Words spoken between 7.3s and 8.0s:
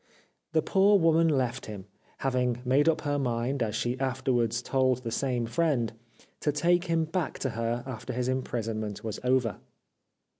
to her